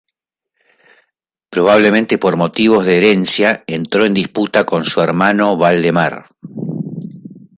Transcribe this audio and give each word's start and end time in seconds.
Probablemente 1.51 2.17
por 2.17 2.35
motivos 2.35 2.85
de 2.85 2.97
herencia 2.97 3.63
entró 3.67 4.03
en 4.03 4.15
disputa 4.15 4.65
con 4.65 4.83
su 4.83 4.99
hermano 4.99 5.57
Valdemar. 5.57 6.25